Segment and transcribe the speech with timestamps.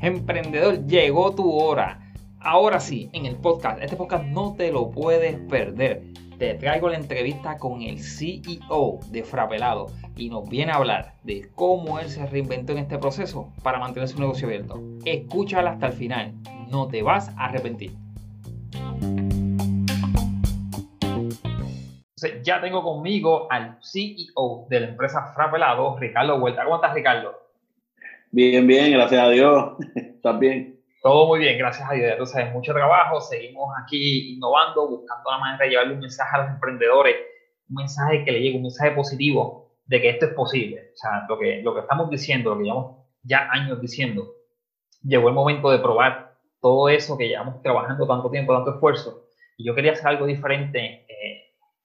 [0.00, 2.12] Emprendedor, llegó tu hora.
[2.40, 6.02] Ahora sí, en el podcast, este podcast no te lo puedes perder.
[6.38, 11.48] Te traigo la entrevista con el CEO de Frapelado y nos viene a hablar de
[11.54, 14.82] cómo él se reinventó en este proceso para mantener su negocio abierto.
[15.04, 16.34] Escúchala hasta el final,
[16.68, 18.01] no te vas a arrepentir.
[22.42, 26.64] Ya tengo conmigo al CEO de la empresa Frapelado, Ricardo Huerta.
[26.64, 27.34] ¿Cómo estás, Ricardo?
[28.30, 29.72] Bien, bien, gracias a Dios.
[29.94, 30.80] ¿Estás bien?
[31.02, 32.12] Todo muy bien, gracias a Dios.
[32.12, 36.50] Entonces, mucho trabajo, seguimos aquí innovando, buscando la manera de llevarle un mensaje a los
[36.50, 37.16] emprendedores,
[37.68, 40.92] un mensaje que le llegue, un mensaje positivo de que esto es posible.
[40.94, 44.32] O sea, lo que, lo que estamos diciendo, lo que llevamos ya años diciendo,
[45.02, 49.24] llegó el momento de probar todo eso que llevamos trabajando tanto tiempo, tanto esfuerzo.
[49.56, 51.04] Y yo quería hacer algo diferente.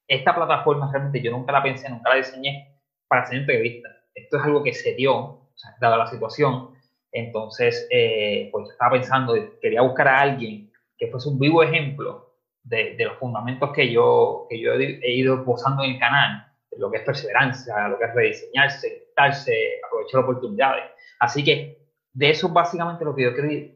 [0.07, 3.93] Esta plataforma realmente yo nunca la pensé, nunca la diseñé para hacer entrevistas.
[4.13, 5.49] Esto es algo que se dio
[5.79, 6.69] dada la situación.
[7.11, 12.95] Entonces, eh, pues estaba pensando, quería buscar a alguien que fuese un vivo ejemplo de,
[12.99, 16.97] los fundamentos que yo, que yo he ido esbozando en el canal, de lo que
[16.97, 19.53] es perseverancia, lo que es rediseñarse, darse,
[19.85, 20.83] aprovechar oportunidades.
[21.19, 21.77] Así que
[22.13, 23.69] de eso básicamente lo que yo quería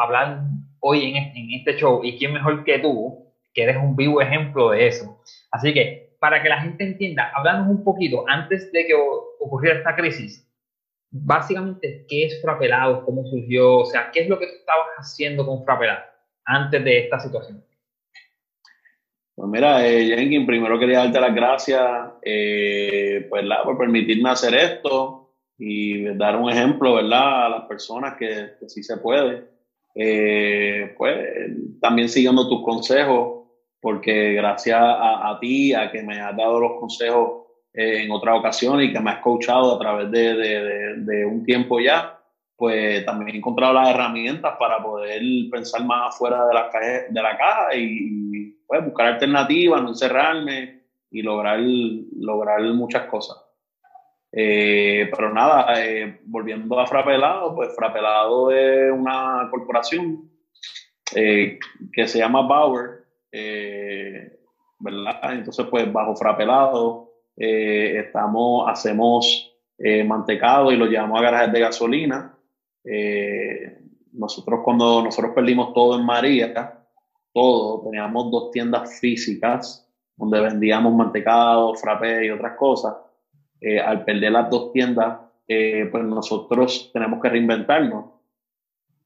[0.00, 0.40] hablar
[0.80, 2.00] hoy en este, en este show.
[2.02, 5.20] ¿Y quién mejor que tú, que eres un vivo ejemplo de eso?
[5.50, 8.94] Así que para que la gente entienda, hablando un poquito antes de que
[9.40, 10.48] ocurriera esta crisis,
[11.10, 13.04] básicamente, ¿qué es Frapelado?
[13.04, 13.78] ¿Cómo surgió?
[13.78, 16.04] O sea, ¿qué es lo que tú estabas haciendo con Frapelado
[16.44, 17.64] antes de esta situación?
[19.38, 21.80] Pues mira, eh, primero quería darte las gracias
[22.22, 27.46] eh, pues, por permitirme hacer esto y dar un ejemplo ¿verdad?
[27.46, 29.44] a las personas que, sí se puede.
[29.94, 31.16] Eh, pues
[31.80, 33.37] también siguiendo tus consejos,
[33.80, 38.34] porque gracias a, a ti, a que me has dado los consejos eh, en otra
[38.34, 42.18] ocasión y que me has coachado a través de, de, de, un tiempo ya,
[42.56, 47.22] pues también he encontrado las herramientas para poder pensar más afuera de la, caja, de
[47.22, 53.36] la caja y, pues, buscar alternativas, no encerrarme y lograr, lograr muchas cosas.
[54.32, 60.28] Eh, pero nada, eh, volviendo a Frapelado, pues Frapelado es una corporación
[61.10, 62.97] que se llama Bauer,
[63.30, 65.32] ¿verdad?
[65.32, 67.08] Entonces, pues bajo Frapelado
[67.40, 72.36] eh, estamos, hacemos eh, mantecado y lo llevamos a garajes de gasolina.
[72.84, 73.78] Eh,
[74.12, 76.84] nosotros cuando nosotros perdimos todo en María,
[77.32, 82.96] todo, teníamos dos tiendas físicas donde vendíamos mantecado, frappé y otras cosas.
[83.84, 88.06] al perder las dos tiendas, pues nosotros tenemos que reinventarnos.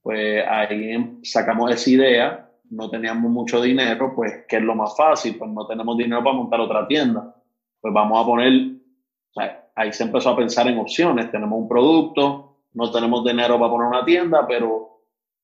[0.02, 5.36] Pues ahí sacamos esa idea, no teníamos mucho dinero, pues ¿qué es lo más fácil?
[5.38, 7.34] Pues no tenemos dinero para montar otra tienda
[7.82, 8.70] pues vamos a poner,
[9.74, 13.88] ahí se empezó a pensar en opciones, tenemos un producto, no tenemos dinero para poner
[13.88, 15.00] una tienda, pero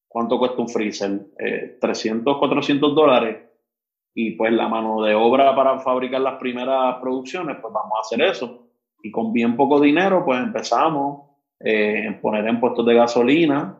[0.06, 1.26] ¿cuánto cuesta un freezer?
[1.80, 3.38] 300, eh, 400 dólares.
[4.14, 8.22] Y pues la mano de obra para fabricar las primeras producciones, pues vamos a hacer
[8.22, 8.68] eso.
[9.02, 13.78] Y con bien poco dinero, pues empezamos eh, en poner en puestos de gasolina.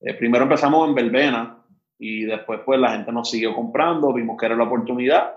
[0.00, 1.59] Eh, primero empezamos en verbena
[2.00, 5.34] y después pues la gente nos siguió comprando, vimos que era la oportunidad.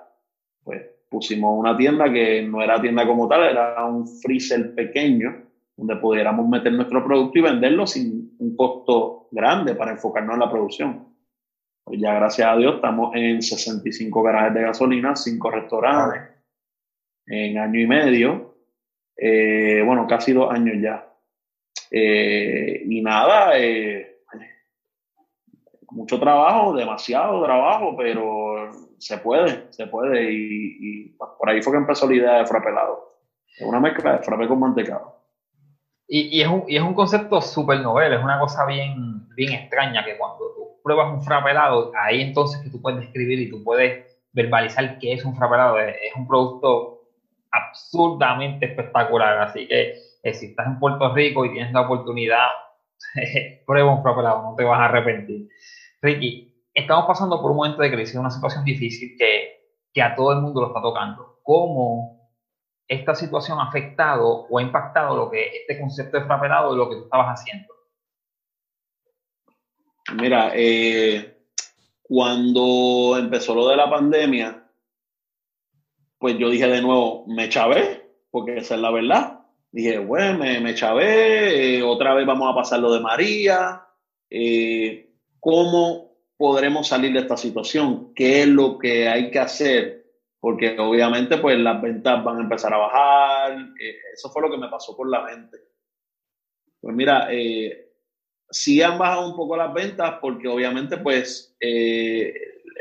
[0.64, 5.44] Pues pusimos una tienda que no era tienda como tal, era un freezer pequeño
[5.76, 10.50] donde pudiéramos meter nuestro producto y venderlo sin un costo grande para enfocarnos en la
[10.50, 11.08] producción.
[11.84, 16.22] Pues ya gracias a Dios estamos en 65 garajes de gasolina, 5 restaurantes,
[17.26, 18.56] en año y medio,
[19.18, 21.10] eh, bueno, casi dos años ya.
[21.92, 24.13] Eh, y nada, eh,
[25.94, 30.32] mucho trabajo, demasiado trabajo, pero se puede, se puede.
[30.32, 33.20] Y, por ahí fue que empezó la idea de frapelado.
[33.58, 35.22] Es una mezcla de frappe con mantecado.
[36.08, 40.04] Y, es, un, y es un concepto súper novel, es una cosa bien, bien extraña
[40.04, 44.06] que cuando tú pruebas un frapelado, ahí entonces que tú puedes describir y tú puedes
[44.34, 45.80] verbalizar qué es un frapelado.
[45.80, 47.04] Es, es un producto
[47.52, 49.40] absurdamente espectacular.
[49.40, 52.48] Así que eh, si estás en Puerto Rico y tienes la oportunidad,
[53.66, 55.48] prueba un frapelado, no te vas a arrepentir.
[56.04, 60.34] Ricky, estamos pasando por un momento de crisis, una situación difícil que, que a todo
[60.34, 61.40] el mundo lo está tocando.
[61.42, 62.30] ¿Cómo
[62.86, 66.90] esta situación ha afectado o ha impactado lo que este concepto de frapelado y lo
[66.90, 67.74] que tú estabas haciendo?
[70.16, 71.48] Mira, eh,
[72.02, 74.70] cuando empezó lo de la pandemia,
[76.18, 79.40] pues yo dije de nuevo, me chavé, porque esa es la verdad.
[79.72, 83.88] Dije, bueno, me, me chavé, eh, otra vez vamos a pasar lo de María.
[84.30, 85.13] Eh,
[85.44, 88.14] ¿Cómo podremos salir de esta situación?
[88.16, 90.06] ¿Qué es lo que hay que hacer?
[90.40, 93.52] Porque obviamente pues las ventas van a empezar a bajar.
[93.78, 95.58] Eh, eso fue lo que me pasó por la mente.
[96.80, 97.92] Pues mira, eh,
[98.50, 102.34] sí han bajado un poco las ventas porque obviamente pues eh,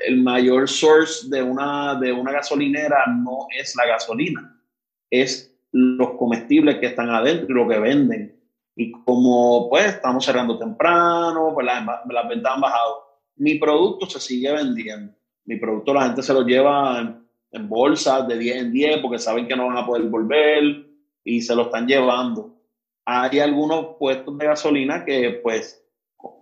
[0.06, 4.62] el mayor source de una, de una gasolinera no es la gasolina,
[5.10, 8.41] es los comestibles que están adentro y lo que venden.
[8.74, 13.04] Y como pues estamos cerrando temprano, pues las, ventas han bajado.
[13.36, 15.14] Mi producto se sigue vendiendo.
[15.44, 19.18] Mi producto la gente se lo lleva en, en bolsas de 10 en 10 porque
[19.18, 20.86] saben que no van a poder volver
[21.24, 22.56] y se lo están llevando.
[23.04, 25.82] Hay algunos puestos de gasolina que pues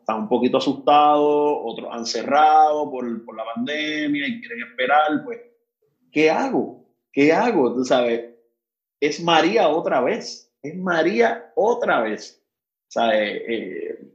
[0.01, 5.41] están un poquito asustados, otros han cerrado por, por la pandemia y quieren esperar, pues,
[6.11, 6.87] ¿qué hago?
[7.13, 7.75] ¿Qué hago?
[7.75, 8.35] Tú sabes,
[9.01, 12.43] es María otra vez, es María otra vez.
[12.89, 13.43] ¿Sabes?
[13.47, 14.13] Eh,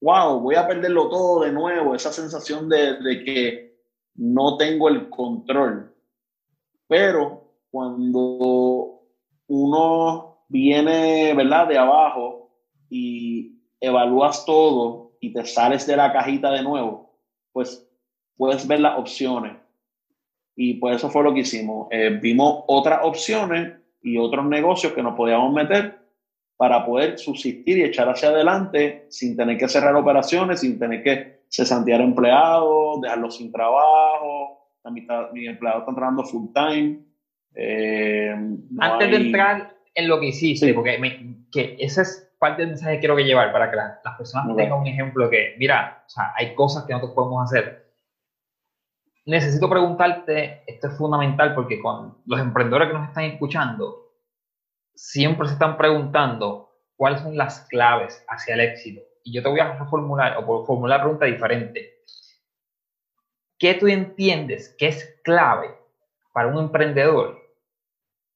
[0.00, 3.78] wow, voy a perderlo todo de nuevo, esa sensación de, de que
[4.16, 5.94] no tengo el control.
[6.86, 9.02] Pero cuando
[9.46, 12.50] uno viene, ¿verdad?, de abajo
[12.90, 17.18] y evalúas todo y te sales de la cajita de nuevo,
[17.52, 17.88] pues
[18.36, 19.56] puedes ver las opciones.
[20.54, 21.88] Y pues eso fue lo que hicimos.
[21.90, 25.98] Eh, vimos otras opciones y otros negocios que nos podíamos meter
[26.56, 31.42] para poder subsistir y echar hacia adelante sin tener que cerrar operaciones, sin tener que
[31.48, 34.70] cesantear empleados, dejarlos sin trabajo.
[34.84, 37.00] La mitad, mis empleados están trabajando full time.
[37.54, 38.34] Eh,
[38.78, 40.98] Antes de entrar en lo que hiciste, porque
[41.50, 44.80] que ese es parte del mensaje que quiero que llevar para que las personas tengan
[44.80, 47.81] un ejemplo que, mira, o sea, hay cosas que nosotros podemos hacer.
[49.24, 54.12] Necesito preguntarte, esto es fundamental porque con los emprendedores que nos están escuchando,
[54.94, 59.00] siempre se están preguntando cuáles son las claves hacia el éxito.
[59.24, 62.02] Y yo te voy a reformular o formular la pregunta diferente.
[63.58, 65.78] ¿Qué tú entiendes que es clave
[66.32, 67.40] para un emprendedor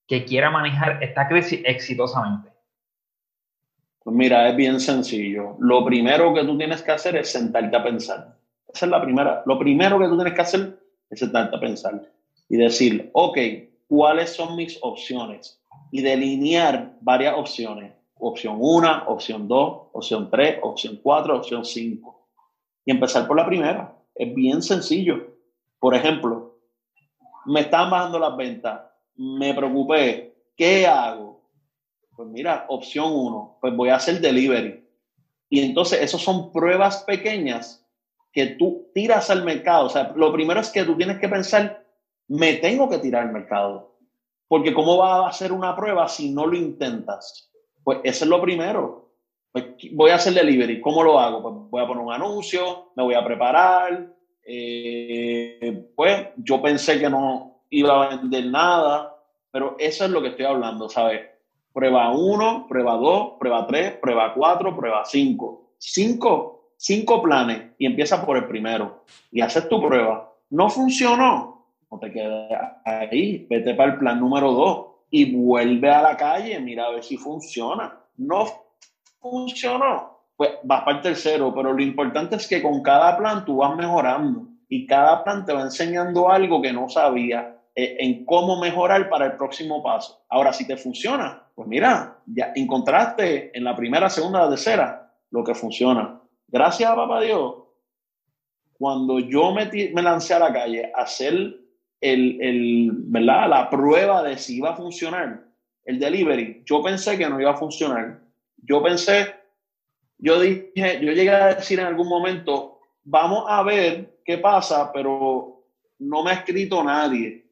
[0.06, 2.52] que quiera manejar esta crisis exitosamente?
[4.04, 5.56] Pues mira, es bien sencillo.
[5.58, 8.35] Lo primero que tú tienes que hacer es sentarte a pensar.
[8.68, 9.42] Esa es la primera.
[9.46, 10.78] Lo primero que tú tienes que hacer
[11.10, 12.02] es sentarte a pensar
[12.48, 13.38] y decir, ok,
[13.88, 15.60] ¿cuáles son mis opciones?
[15.90, 17.92] Y delinear varias opciones.
[18.18, 22.28] Opción 1, opción 2, opción 3, opción 4, opción 5.
[22.84, 23.94] Y empezar por la primera.
[24.14, 25.34] Es bien sencillo.
[25.78, 26.58] Por ejemplo,
[27.44, 28.80] me están bajando las ventas.
[29.16, 30.34] Me preocupé.
[30.56, 31.42] ¿Qué hago?
[32.14, 34.82] Pues mira, opción uno, pues voy a hacer delivery.
[35.50, 37.85] Y entonces, esas son pruebas pequeñas
[38.36, 39.86] que tú tiras al mercado.
[39.86, 41.86] O sea, lo primero es que tú tienes que pensar,
[42.28, 43.96] me tengo que tirar al mercado.
[44.46, 47.50] Porque ¿cómo va a hacer una prueba si no lo intentas?
[47.82, 49.10] Pues eso es lo primero.
[49.52, 50.82] Pues voy a hacer delivery.
[50.82, 51.40] ¿Cómo lo hago?
[51.40, 54.06] Pues voy a poner un anuncio, me voy a preparar.
[54.44, 59.16] Eh, pues yo pensé que no iba a vender nada,
[59.50, 61.22] pero eso es lo que estoy hablando, ¿sabes?
[61.72, 65.70] Prueba 1, prueba 2, prueba 3, prueba 4, prueba 5.
[65.78, 70.32] Cinco, cinco planes y empieza por el primero y haces tu prueba.
[70.50, 76.02] No funcionó, no te quedes ahí, vete para el plan número 2 y vuelve a
[76.02, 77.98] la calle, mira a ver si funciona.
[78.16, 78.46] No
[79.20, 83.56] funcionó, pues vas para el tercero, pero lo importante es que con cada plan tú
[83.56, 88.58] vas mejorando y cada plan te va enseñando algo que no sabía eh, en cómo
[88.60, 90.24] mejorar para el próximo paso.
[90.28, 95.54] Ahora, si te funciona, pues mira, ya encontraste en la primera, segunda, tercera lo que
[95.54, 96.20] funciona.
[96.48, 97.54] Gracias a papá Dios,
[98.78, 101.34] cuando yo me, me lancé a la calle a hacer
[102.00, 103.48] el, el, ¿verdad?
[103.48, 105.44] la prueba de si iba a funcionar
[105.84, 108.20] el delivery, yo pensé que no iba a funcionar.
[108.62, 109.34] Yo pensé,
[110.18, 115.64] yo dije, yo llegué a decir en algún momento, vamos a ver qué pasa, pero
[116.00, 117.46] no me ha escrito nadie.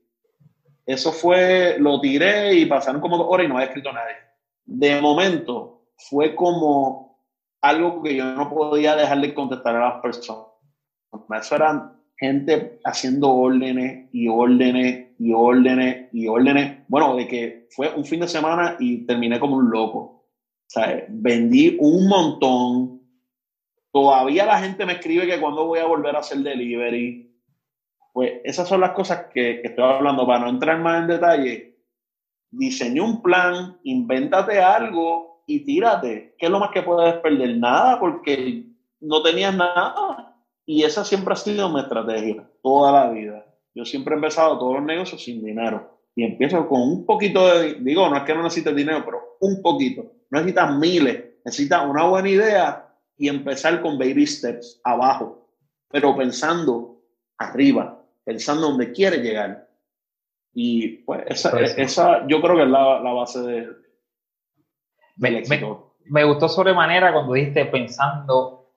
[0.84, 4.16] Eso fue, lo tiré y pasaron como dos horas y no había escrito nadie.
[4.66, 7.03] De momento, fue como
[7.64, 10.48] algo que yo no podía dejar de contestar a las personas.
[11.40, 16.84] Eso eran gente haciendo órdenes y órdenes y órdenes y órdenes.
[16.88, 19.98] Bueno, de que fue un fin de semana y terminé como un loco.
[19.98, 20.26] O
[20.66, 23.00] sea, vendí un montón.
[23.90, 27.34] Todavía la gente me escribe que cuando voy a volver a hacer delivery.
[28.12, 30.26] Pues esas son las cosas que, estoy hablando.
[30.26, 31.78] Para no entrar más en detalle,
[32.50, 36.34] diseña un plan, invéntate algo y tírate.
[36.38, 37.56] ¿Qué es lo más que puedes perder?
[37.56, 38.64] Nada, porque
[39.00, 40.36] no tenías nada.
[40.66, 43.46] Y esa siempre ha sido mi estrategia, toda la vida.
[43.74, 45.98] Yo siempre he empezado todos los negocios sin dinero.
[46.16, 49.60] Y empiezo con un poquito de, digo, no es que no necesites dinero, pero un
[49.60, 50.02] poquito.
[50.30, 55.48] No necesitas miles, necesitas una buena idea y empezar con baby steps abajo,
[55.90, 57.02] pero pensando
[57.38, 59.68] arriba pensando dónde quiere llegar.
[60.52, 63.68] Y pues esa, esa yo creo que es la, la base de,
[65.16, 65.42] me,
[66.06, 68.68] me gustó sobremanera cuando dijiste pensando,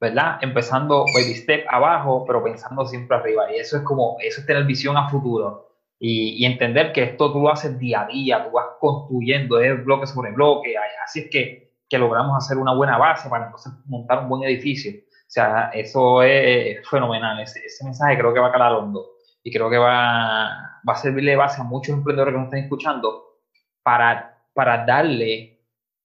[0.00, 0.38] ¿verdad?
[0.40, 3.52] Empezando baby step abajo, pero pensando siempre arriba.
[3.52, 5.68] Y eso es como, eso es tener visión a futuro.
[6.04, 10.08] Y, entender que esto tú lo haces día a día, tú vas construyendo, es bloque
[10.08, 10.74] sobre bloque.
[11.04, 14.92] Así es que, que logramos hacer una buena base para entonces montar un buen edificio.
[15.00, 17.40] O sea, eso es fenomenal.
[17.40, 19.12] Ese, ese mensaje creo que va a calar hondo
[19.44, 23.38] y creo que va, va a servirle base a muchos emprendedores que nos están escuchando
[23.82, 25.60] para, para darle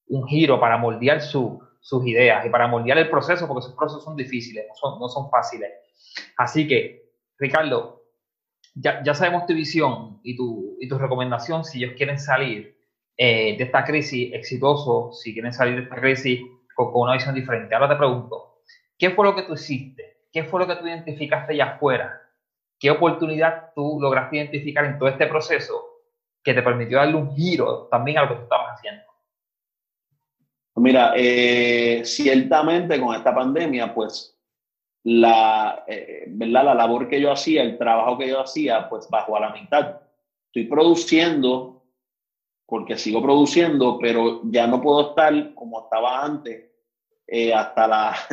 [0.07, 4.03] un giro, para moldear su, sus ideas y para moldear el proceso, porque esos procesos
[4.03, 5.71] son difíciles, no son, no son fáciles.
[6.37, 8.03] Así que, Ricardo,
[8.75, 12.77] ya, ya sabemos tu visión y tu, y tu recomendación si ellos quieren salir
[13.17, 16.41] eh, de esta crisis exitoso, si quieren salir de esta crisis
[16.75, 17.73] con, con, una visión diferente.
[17.73, 18.61] Ahora te pregunto,
[18.97, 20.25] ¿qué fue lo que tú hiciste?
[20.31, 22.21] ¿Qué fue lo que tú identificaste allá afuera?
[22.79, 25.86] ¿Qué oportunidad tú lograste identificar en todo este proceso
[26.43, 29.03] que te permitió darle un giro también a lo que tú estabas haciendo?
[30.75, 34.37] Mira, eh, ciertamente con esta pandemia, pues
[35.03, 36.65] la, eh, ¿verdad?
[36.65, 40.01] la labor que yo hacía, el trabajo que yo hacía, pues bajó a la mitad.
[40.47, 41.83] Estoy produciendo,
[42.65, 46.69] porque sigo produciendo, pero ya no puedo estar como estaba antes,
[47.25, 48.27] eh, hasta las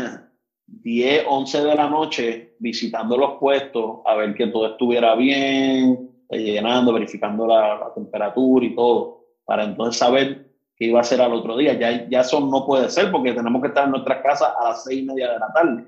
[0.67, 6.93] 10, 11 de la noche visitando los puestos a ver que todo estuviera bien, llenando,
[6.93, 10.45] verificando la, la temperatura y todo, para entonces saber
[10.77, 11.75] que iba a ser al otro día.
[11.75, 14.85] Ya, ya eso no puede ser porque tenemos que estar en nuestra casa a las
[14.85, 15.85] seis y media de la tarde.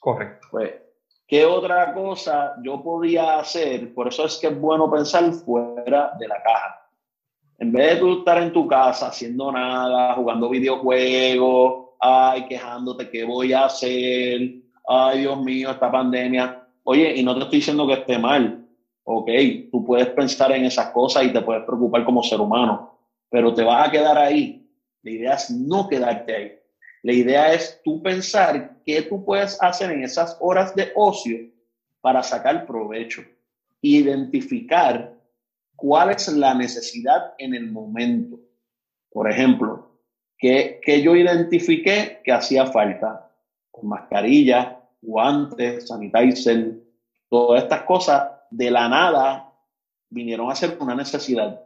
[0.00, 0.48] Correcto.
[0.50, 0.72] Pues,
[1.26, 3.94] ¿qué otra cosa yo podía hacer?
[3.94, 6.76] Por eso es que es bueno pensar fuera de la caja.
[7.58, 13.24] En vez de tú estar en tu casa haciendo nada, jugando videojuegos, ay, quejándote, ¿qué
[13.24, 14.40] voy a hacer?
[14.88, 16.66] Ay, Dios mío, esta pandemia.
[16.84, 18.59] Oye, y no te estoy diciendo que esté mal.
[19.04, 19.30] Ok,
[19.70, 22.90] tú puedes pensar en esas cosas y te puedes preocupar como ser humano
[23.30, 24.68] pero te vas a quedar ahí.
[25.02, 26.52] La idea es no quedarte ahí.
[27.02, 31.38] La idea es tú pensar qué tú puedes hacer en esas horas de ocio
[32.02, 33.22] para sacar provecho.
[33.80, 35.14] Identificar
[35.76, 38.38] cuál es la necesidad en el momento.
[39.10, 39.96] Por ejemplo,
[40.36, 43.28] que, que yo identifiqué que hacía falta
[43.82, 46.74] mascarilla, guantes, sanitizer,
[47.30, 49.52] todas estas cosas de la nada
[50.08, 51.60] vinieron a ser una necesidad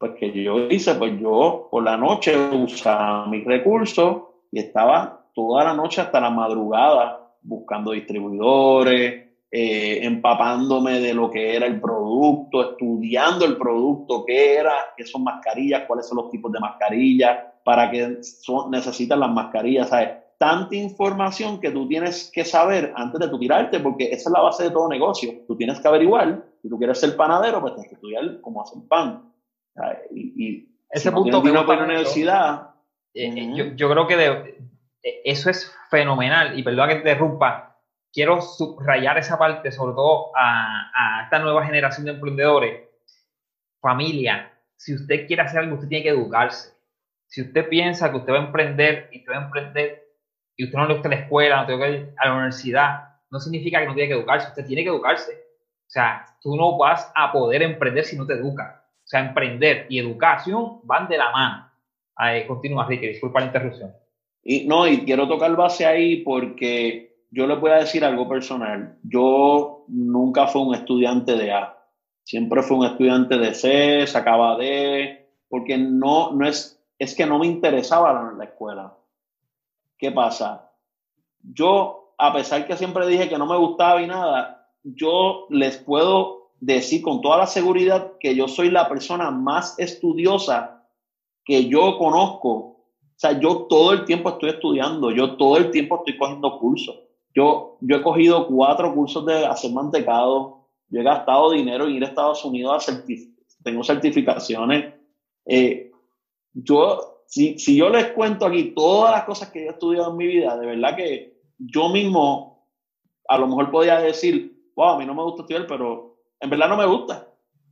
[0.00, 5.62] pues que yo hice, pues yo por la noche usaba mis recursos y estaba toda
[5.62, 12.70] la noche hasta la madrugada buscando distribuidores, eh, empapándome de lo que era el producto,
[12.70, 17.90] estudiando el producto, qué era, qué son mascarillas, cuáles son los tipos de mascarillas, para
[17.90, 20.12] qué son, necesitan las mascarillas, ¿sabes?
[20.40, 24.40] Tanta información que tú tienes que saber antes de tu tirarte, porque esa es la
[24.40, 25.34] base de todo negocio.
[25.46, 28.78] Tú tienes que averiguar, si tú quieres ser panadero, pues tienes que estudiar cómo hacer
[28.88, 29.30] pan
[30.10, 32.70] y, ese punto que no para la universidad.
[33.12, 34.28] Eh, eh, yo, yo, creo que de,
[35.02, 37.76] eh, eso es fenomenal y perdón que te interrumpa.
[38.10, 42.88] Quiero subrayar esa parte, sobre todo a, a esta nueva generación de emprendedores.
[43.78, 46.74] Familia, si usted quiere hacer algo, usted tiene que educarse.
[47.26, 50.09] Si usted piensa que usted va a emprender y usted va a emprender
[50.60, 53.40] y usted no le gusta la escuela, no tiene que ir a la universidad, no
[53.40, 54.48] significa que no tiene que educarse.
[54.48, 55.32] Usted tiene que educarse.
[55.32, 58.76] O sea, tú no vas a poder emprender si no te educas.
[58.76, 61.70] O sea, emprender y educación van de la mano.
[62.14, 63.94] Ahí, continúa, Ricky, disculpa la interrupción.
[64.44, 68.98] Y no, y quiero tocar base ahí porque yo le voy a decir algo personal.
[69.02, 71.74] Yo nunca fui un estudiante de A.
[72.22, 77.38] Siempre fui un estudiante de C, sacaba D, porque no, no es, es que no
[77.38, 78.94] me interesaba la, la escuela.
[80.00, 80.72] ¿Qué pasa?
[81.42, 86.52] Yo, a pesar que siempre dije que no me gustaba y nada, yo les puedo
[86.58, 90.86] decir con toda la seguridad que yo soy la persona más estudiosa
[91.44, 92.48] que yo conozco.
[92.48, 96.98] O sea, yo todo el tiempo estoy estudiando, yo todo el tiempo estoy cogiendo cursos.
[97.34, 102.04] Yo, yo he cogido cuatro cursos de hacer mantecado, yo he gastado dinero en ir
[102.04, 103.04] a Estados Unidos a
[103.62, 104.94] tengo certificaciones.
[105.44, 105.90] Eh,
[106.54, 110.26] yo, si, si yo les cuento aquí todas las cosas que he estudiado en mi
[110.26, 112.66] vida, de verdad que yo mismo
[113.28, 116.68] a lo mejor podía decir, wow, a mí no me gusta estudiar, pero en verdad
[116.68, 117.28] no me gusta.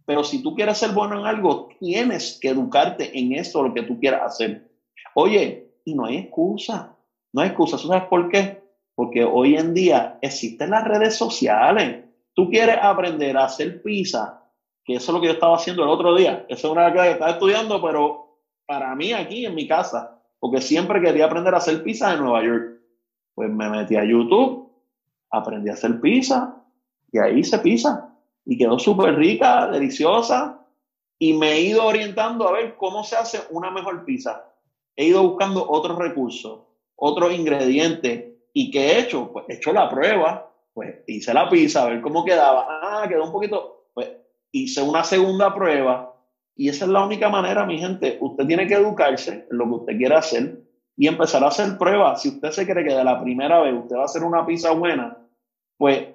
[0.07, 3.83] Pero si tú quieres ser bueno en algo, tienes que educarte en eso, lo que
[3.83, 4.71] tú quieras hacer.
[5.17, 6.97] Oye, y no hay excusa.
[7.33, 7.79] No hay excusa.
[7.79, 8.62] ¿Sabes por qué?
[8.95, 12.05] Porque hoy en día existen las redes sociales.
[12.33, 14.49] Tú quieres aprender a hacer pizza,
[14.85, 16.47] que eso es lo que yo estaba haciendo el otro día.
[16.49, 18.27] Eso es una que estaba estudiando, pero
[18.68, 22.44] para mí aquí en mi casa, porque siempre quería aprender a hacer pizza en Nueva
[22.44, 22.80] York.
[23.34, 24.70] Pues me metí a YouTube,
[25.30, 26.62] aprendí a hacer pizza
[27.10, 30.66] y ahí hice pizza y quedó súper rica, deliciosa
[31.18, 34.44] y me he ido orientando a ver cómo se hace una mejor pizza.
[34.94, 36.60] he ido buscando otros recursos,
[36.94, 38.34] otros ingredientes.
[38.52, 39.32] ¿Y qué he hecho?
[39.32, 42.66] Pues he hecho la prueba, pues hice la pizza, a ver cómo quedaba.
[42.68, 44.10] Ah, quedó un poquito, pues
[44.52, 46.08] hice una segunda prueba.
[46.59, 48.19] Y esa es la única manera, mi gente.
[48.21, 50.61] Usted tiene que educarse en lo que usted quiere hacer
[50.97, 52.21] y empezar a hacer pruebas.
[52.21, 54.73] Si usted se cree que de la primera vez usted va a hacer una pizza
[54.73, 55.17] buena,
[55.77, 56.09] pues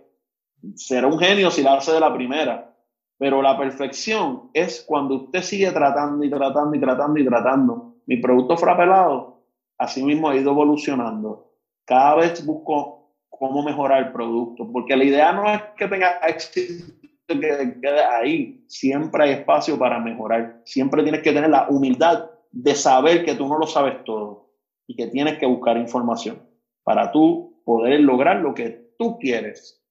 [0.76, 2.76] será un genio si la hace de la primera.
[3.18, 7.96] Pero la perfección es cuando usted sigue tratando y tratando y tratando y tratando.
[8.06, 9.46] Mi producto frapelado,
[9.78, 11.54] así mismo ha ido evolucionando.
[11.86, 16.92] Cada vez busco cómo mejorar el producto, porque la idea no es que tenga éxito
[17.27, 18.63] que quede ahí.
[18.68, 20.62] Siempre hay espacio para mejorar.
[20.65, 24.51] Siempre tienes que tener la humildad de saber que tú no lo sabes todo
[24.88, 26.42] y que tienes que buscar información
[26.84, 29.82] para tú poder lograr lo que tú quieres.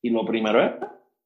[0.00, 0.72] Y lo primero es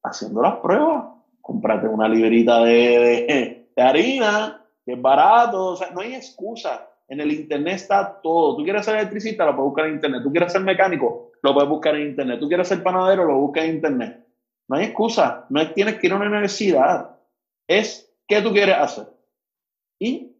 [0.03, 1.05] haciendo las pruebas.
[1.41, 6.89] Comprate una librita de, de, harina, que es barato, o sea, no hay excusa.
[7.07, 8.57] En el internet está todo.
[8.57, 10.21] Tú quieres ser electricista, lo puedes buscar en internet.
[10.23, 12.39] Tú quieres ser mecánico, lo puedes buscar en internet.
[12.39, 14.26] Tú quieres ser panadero, lo buscas en internet.
[14.67, 15.45] No hay excusa.
[15.49, 17.17] No tienes que ir a una universidad.
[17.67, 19.07] Es qué tú quieres hacer.
[19.99, 20.35] Y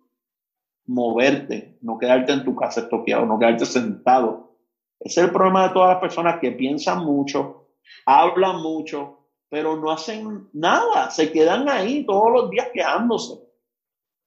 [0.85, 4.55] moverte, no quedarte en tu casa estoqueado, no quedarte sentado.
[4.99, 7.67] Es el problema de todas las personas que piensan mucho,
[8.05, 13.39] hablan mucho, pero no hacen nada, se quedan ahí todos los días quejándose.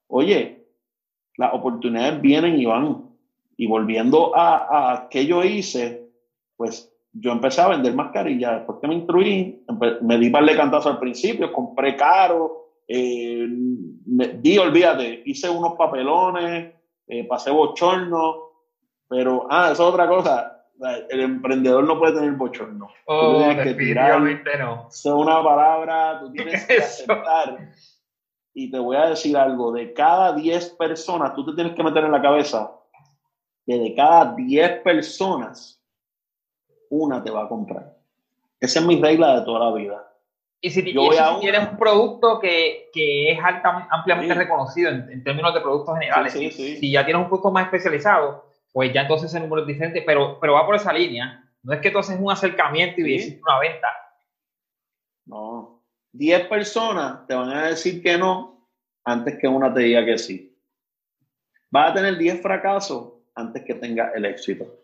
[0.08, 0.66] Oye,
[1.36, 3.10] las oportunidades vienen y van.
[3.56, 6.08] Y volviendo a, a que yo hice,
[6.56, 8.58] pues yo empecé a vender mascarillas.
[8.58, 9.64] Después que me instruí,
[10.02, 16.74] me di par de cantazos al principio, compré caro, eh, di, olvídate, hice unos papelones,
[17.06, 18.50] eh, pasé bochorno,
[19.08, 20.56] pero, ah, esa es otra cosa.
[21.10, 22.88] El emprendedor no puede tener bochorno.
[23.06, 24.20] Oh, tienes que tirar.
[24.20, 24.88] no.
[24.88, 27.58] Es una palabra, tú tienes que aceptar.
[28.54, 32.04] Y te voy a decir algo: de cada 10 personas, tú te tienes que meter
[32.04, 32.72] en la cabeza
[33.66, 35.79] que de cada 10 personas,
[36.90, 37.96] una te va a comprar.
[38.60, 40.06] Esa es mi regla de toda la vida.
[40.60, 43.38] Y si, tienes un producto que, que es
[43.90, 48.92] ampliamente reconocido en, términos de productos generales, si ya tienes un producto más especializado, pues
[48.92, 51.42] ya entonces el número es diferente, pero, pero va por esa línea.
[51.62, 53.88] No es que tú haces un acercamiento y hiciste una venta.
[55.24, 55.80] No.
[56.12, 58.66] 10 personas te van a decir que no
[59.04, 60.54] antes que una te diga que sí.
[61.70, 64.79] Vas a tener 10 fracasos antes que tenga el éxito.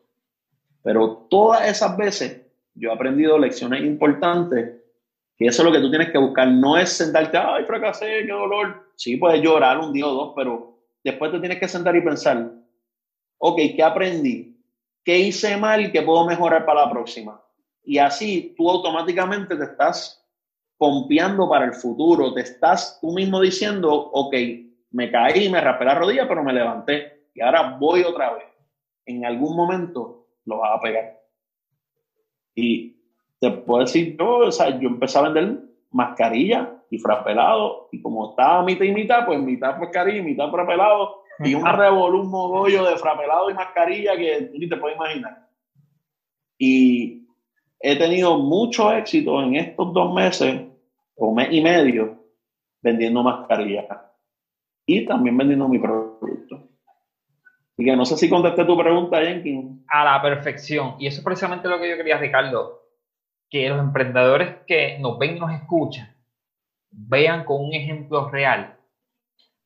[0.87, 4.83] Pero todas esas veces yo he aprendido lecciones importantes
[5.37, 6.47] que eso es lo que tú tienes que buscar.
[6.47, 8.93] No es sentarte, ay, fracasé, qué dolor.
[8.95, 12.53] Sí, puedes llorar un día o dos, pero después te tienes que sentar y pensar,
[13.39, 14.63] ok, ¿qué aprendí?
[15.05, 17.43] ¿Qué hice mal y qué puedo mejorar para la próxima?
[17.83, 20.25] Y así tú automáticamente te estás
[20.79, 24.37] pompeando para el futuro, te estás tú mismo diciendo, ok,
[24.93, 28.47] me caí, me raspé la rodilla, pero me levanté y ahora voy otra vez.
[29.05, 30.16] En algún momento
[30.47, 31.21] lo vas a pegar.
[32.55, 32.97] Y
[33.39, 35.59] te puedo decir yo, o sea, yo empecé a vender
[35.91, 41.23] mascarilla y frapelado, y como estaba mitad y mitad, pues mitad mascarilla y mitad frapelado,
[41.41, 45.49] y un revolú, un mogollo de frapelado y mascarilla que ni te puedes imaginar.
[46.59, 47.27] Y
[47.81, 50.63] he tenido mucho éxito en estos dos meses
[51.17, 52.25] o mes y medio
[52.81, 54.13] vendiendo mascarilla
[54.87, 56.69] y también vendiendo mi producto.
[57.79, 59.85] Y que no sé si contesté tu pregunta, Jenkins.
[59.89, 60.97] A la perfección.
[60.99, 62.83] Y eso es precisamente lo que yo quería, Ricardo.
[63.51, 66.15] Que los emprendedores que nos ven y nos escuchan
[66.91, 68.77] vean con un ejemplo real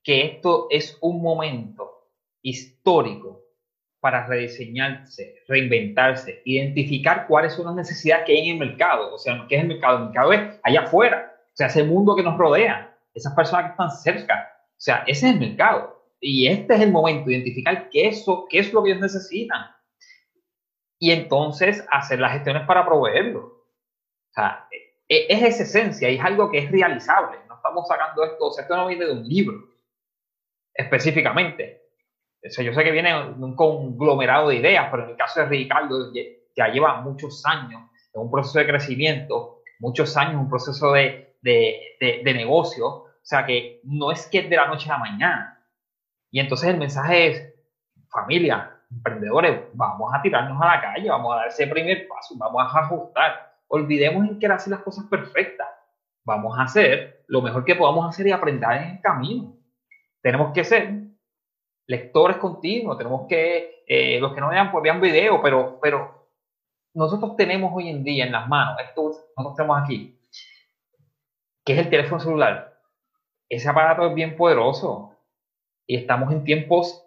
[0.02, 2.08] que esto es un momento
[2.42, 3.44] histórico
[4.00, 9.14] para rediseñarse, reinventarse, identificar cuáles son las necesidades que hay en el mercado.
[9.14, 9.98] O sea, ¿qué es el mercado?
[9.98, 13.70] El mercado es allá afuera, o sea, ese mundo que nos rodea, esas personas que
[13.72, 14.52] están cerca.
[14.70, 15.99] O sea, ese es el mercado.
[16.20, 19.70] Y este es el momento, identificar qué, eso, qué es lo que ellos necesitan.
[20.98, 23.64] Y entonces hacer las gestiones para proveerlo.
[24.34, 24.66] Sea,
[25.08, 27.38] e, es esa esencia y es algo que es realizable.
[27.48, 29.70] No estamos sacando esto, o sea, esto no viene de un libro
[30.74, 31.82] específicamente.
[32.46, 35.46] O sea, yo sé que viene un conglomerado de ideas, pero en el caso de
[35.46, 36.12] Ricardo
[36.56, 37.82] ya lleva muchos años
[38.14, 42.86] en un proceso de crecimiento, muchos años un proceso de, de, de, negocio.
[42.86, 45.59] O sea, que no es que es de la noche a la mañana.
[46.30, 47.54] Y entonces el mensaje es,
[48.08, 52.62] familia, emprendedores, vamos a tirarnos a la calle, vamos a dar ese primer paso, vamos
[52.62, 53.54] a ajustar.
[53.68, 55.68] Olvidemos en que hacer las cosas perfectas.
[56.24, 59.60] Vamos a hacer lo mejor que podamos hacer y aprender en el camino
[60.22, 61.02] tenemos que ser
[61.86, 66.28] lectores continuos, tenemos que, eh, los que no vean, pues vean video, pero, pero
[66.94, 69.02] nosotros tenemos hoy en día en las manos, esto
[69.36, 70.18] nosotros tenemos aquí,
[71.64, 72.78] que es el teléfono celular.
[73.48, 75.16] Ese aparato es bien poderoso
[75.90, 77.04] y estamos en tiempos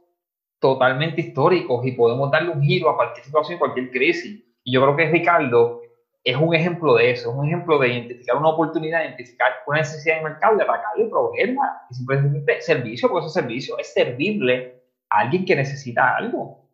[0.60, 4.44] totalmente históricos y podemos darle un giro a cualquier situación, cualquier crisis.
[4.62, 5.80] Y yo creo que Ricardo
[6.22, 10.18] es un ejemplo de eso, es un ejemplo de identificar una oportunidad, identificar una necesidad
[10.18, 11.82] en el mercado y atacarla y proveerla.
[11.92, 16.70] Y simplemente servicio, porque ese servicio es servirle a alguien que necesita algo.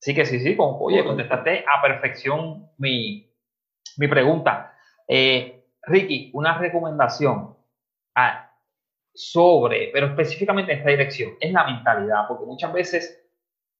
[0.00, 3.30] Así que sí, sí, con, oye, contestaste a perfección mi,
[3.98, 4.72] mi pregunta.
[5.06, 7.58] Eh, Ricky, una recomendación
[9.14, 13.22] sobre, pero específicamente en esta dirección, es la mentalidad, porque muchas veces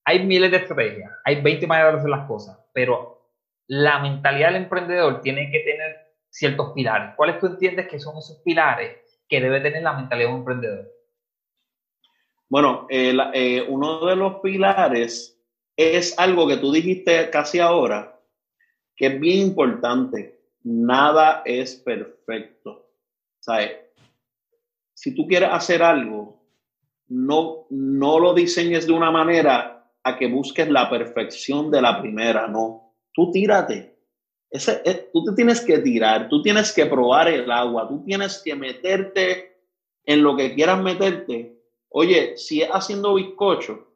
[0.04, 3.30] hay miles de estrategias, hay 20 maneras de hacer las cosas, pero
[3.66, 5.96] la mentalidad del emprendedor tiene que tener
[6.28, 7.14] ciertos pilares.
[7.16, 10.92] ¿Cuáles tú entiendes que son esos pilares que debe tener la mentalidad de un emprendedor?
[12.48, 15.40] Bueno, eh, eh, uno de los pilares
[15.76, 18.20] es algo que tú dijiste casi ahora,
[18.94, 20.40] que es bien importante.
[20.64, 22.90] Nada es perfecto.
[23.40, 23.72] ¿Sabes?
[25.02, 26.44] Si tú quieres hacer algo,
[27.08, 32.46] no, no lo diseñes de una manera a que busques la perfección de la primera,
[32.46, 32.94] no.
[33.12, 33.96] Tú tírate.
[34.48, 38.54] Ese, tú te tienes que tirar, tú tienes que probar el agua, tú tienes que
[38.54, 39.56] meterte
[40.04, 41.58] en lo que quieras meterte.
[41.88, 43.88] Oye, si es haciendo bizcocho,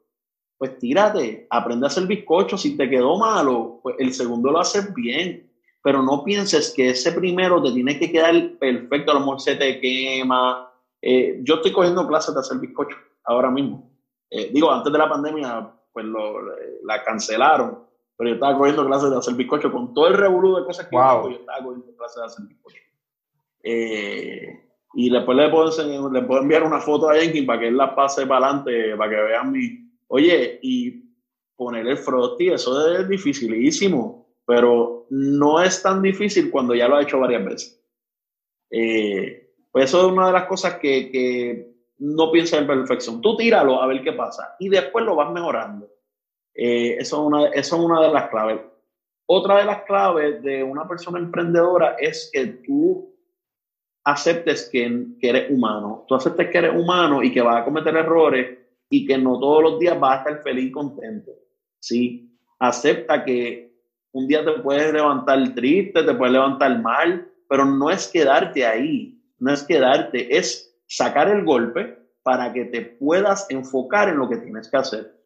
[0.57, 2.57] pues tírate, aprende a hacer bizcocho.
[2.57, 5.49] Si te quedó malo, pues el segundo lo haces bien.
[5.81, 9.55] Pero no pienses que ese primero te tiene que quedar perfecto, a lo mejor se
[9.55, 10.66] te quema.
[11.01, 13.91] Eh, yo estoy cogiendo clases de hacer bizcocho ahora mismo.
[14.29, 16.41] Eh, digo, antes de la pandemia, pues lo,
[16.83, 17.79] la cancelaron,
[18.15, 20.95] pero yo estaba cogiendo clases de hacer bizcocho con todo el revolú de cosas que
[20.95, 22.81] yo estaba cogiendo clases de hacer bizcocho.
[23.63, 27.77] Eh, y después le puedo, le puedo enviar una foto a Jenkins para que él
[27.77, 31.03] la pase para adelante, para que vean mi, Oye, y
[31.55, 37.01] poner el frosty, eso es dificilísimo, pero no es tan difícil cuando ya lo ha
[37.01, 37.83] hecho varias veces.
[38.69, 43.21] Eh, pues eso es una de las cosas que, que no piensa en perfección.
[43.21, 45.89] Tú tíralo a ver qué pasa y después lo vas mejorando.
[46.53, 48.61] Eh, eso, es una, eso es una de las claves.
[49.27, 53.13] Otra de las claves de una persona emprendedora es que tú
[54.05, 56.05] aceptes que, que eres humano.
[56.07, 58.57] Tú aceptes que eres humano y que vas a cometer errores
[58.89, 61.31] y que no todos los días vas a estar feliz y contento.
[61.79, 62.33] ¿sí?
[62.59, 63.67] Acepta que
[64.13, 69.16] un día te puedes levantar triste, te puedes levantar mal, pero no es quedarte ahí,
[69.39, 74.37] no es quedarte, es sacar el golpe para que te puedas enfocar en lo que
[74.37, 75.17] tienes que hacer.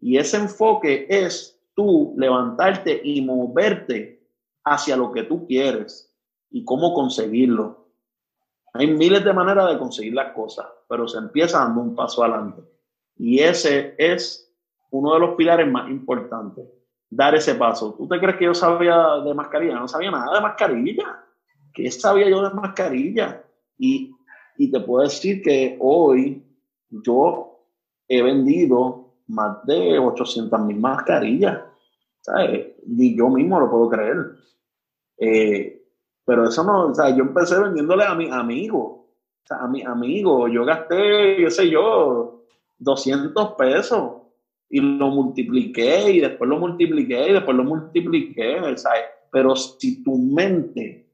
[0.00, 4.28] Y ese enfoque es tú levantarte y moverte
[4.64, 6.12] hacia lo que tú quieres
[6.50, 7.88] y cómo conseguirlo.
[8.74, 12.62] Hay miles de maneras de conseguir las cosas, pero se empieza dando un paso adelante.
[13.16, 14.54] Y ese es
[14.90, 16.66] uno de los pilares más importantes,
[17.08, 17.94] dar ese paso.
[17.94, 19.76] ¿Tú te crees que yo sabía de mascarilla?
[19.76, 21.25] No sabía nada de mascarilla.
[21.76, 23.44] ¿Qué sabía yo de mascarilla?
[23.78, 24.10] Y,
[24.56, 26.42] y te puedo decir que hoy
[26.88, 27.60] yo
[28.08, 31.60] he vendido más de 800 mil mascarillas.
[32.26, 32.74] ¿sabes?
[32.86, 34.16] Ni yo mismo lo puedo creer.
[35.18, 35.82] Eh,
[36.24, 38.80] pero eso no, o sea, yo empecé vendiéndole a mi amigo.
[38.80, 42.46] O sea, a mi amigo, yo gasté, qué sé yo,
[42.78, 44.22] 200 pesos
[44.68, 49.04] y lo multipliqué y después lo multipliqué y después lo multipliqué, ¿sabes?
[49.30, 51.05] Pero si tu mente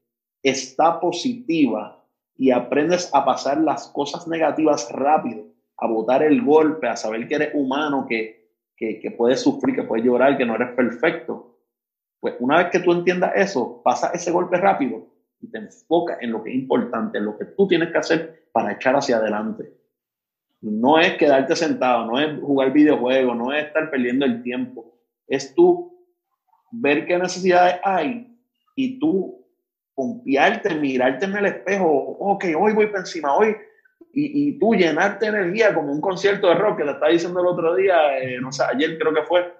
[0.43, 2.05] está positiva
[2.37, 5.45] y aprendes a pasar las cosas negativas rápido,
[5.77, 10.05] a botar el golpe, a saber que eres humano, que, que, puedes sufrir, que puedes
[10.05, 11.57] llorar, que no eres perfecto,
[12.19, 15.07] pues una vez que tú entiendas eso, pasa ese golpe rápido
[15.41, 18.47] y te enfocas en lo que es importante, en lo que tú tienes que hacer
[18.51, 19.73] para echar hacia adelante.
[20.61, 24.97] No es quedarte sentado, no es jugar videojuegos, no es estar perdiendo el tiempo.
[25.27, 25.93] Es tú
[26.71, 28.33] ver qué necesidades hay
[28.75, 29.42] y tú
[29.95, 33.55] confiarte, mirarte en el espejo, ok, hoy voy por encima, hoy,
[34.13, 37.39] y, y, tú llenarte de energía como un concierto de rock, que le estaba diciendo
[37.39, 39.53] el otro día, eh, no sé, ayer creo que fue.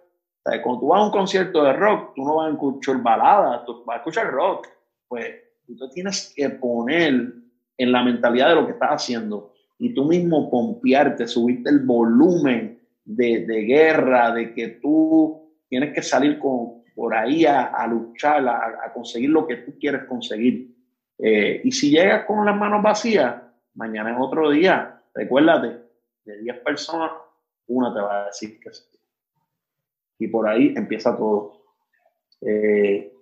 [0.62, 3.84] Cuando tú vas a un concierto de rock, tú no vas a escuchar baladas, tú
[3.86, 4.68] vas a escuchar rock.
[5.08, 7.34] Pues tú te tienes que poner
[7.78, 12.80] en la mentalidad de lo que estás haciendo y tú mismo pompearte, subirte el volumen
[13.06, 18.86] de, de, guerra, de que tú tienes que salir con, por ahí a, luchar, a,
[18.86, 20.76] a, conseguir lo que tú quieres conseguir.
[21.18, 23.42] Eh, y si llegas con las manos vacías,
[23.76, 25.02] mañana es otro día.
[25.14, 25.82] Recuérdate,
[26.26, 27.12] de 10 personas,
[27.68, 28.84] una te va a decir que sí.
[30.20, 31.64] Y por ahí empieza todo.
[32.42, 33.14] Eh,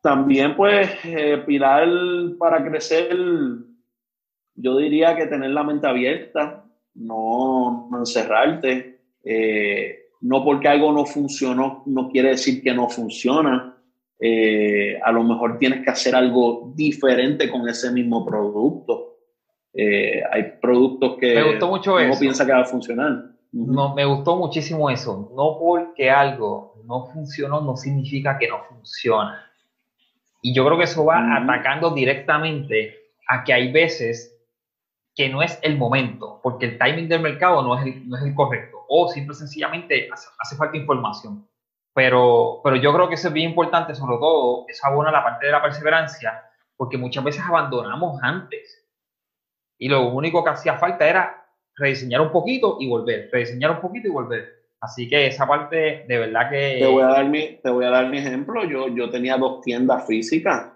[0.00, 1.88] también, pues, eh, Pilar,
[2.38, 3.16] para crecer
[4.54, 9.00] yo diría que tener la mente abierta, no, encerrarte.
[9.24, 13.76] Eh, no porque algo no funcionó, no quiere decir que no funciona.
[14.18, 19.16] Eh, a lo mejor tienes que hacer algo diferente con ese mismo producto.
[19.74, 23.32] Eh, hay productos que Me gustó mucho no piensa que va a funcionar.
[23.52, 25.32] no, me gustó muchísimo eso.
[25.36, 29.50] No porque algo no funcionó, no significa que no funciona.
[30.40, 32.96] Y yo creo que eso va atacando directamente
[33.28, 34.36] a que hay veces
[35.14, 38.22] que no es el momento, porque el timing del mercado no es el, no es
[38.24, 41.48] el correcto, o simple sencillamente hace, falta información.
[41.94, 45.46] Pero, pero yo creo que eso es bien importante, sobre todo, eso abona la parte
[45.46, 46.42] de la perseverancia,
[46.76, 48.86] porque muchas veces abandonamos antes.
[49.78, 51.42] Y lo único que hacía falta era
[51.74, 54.62] rediseñar un poquito y volver, rediseñar un poquito y volver.
[54.80, 56.76] Así que esa parte de verdad que...
[56.80, 58.64] Te voy a dar mi, te voy a dar mi ejemplo.
[58.64, 60.70] Yo, yo tenía dos tiendas físicas.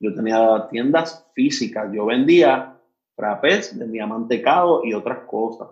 [0.00, 1.88] Yo tenía tiendas físicas.
[1.92, 2.76] Yo vendía
[3.14, 5.68] frappés, vendía mantecado y otras cosas.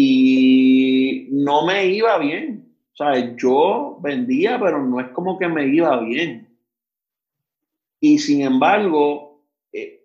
[0.00, 2.72] Y no me iba bien.
[2.92, 6.56] O sea, yo vendía, pero no es como que me iba bien.
[7.98, 10.04] Y sin embargo, eh,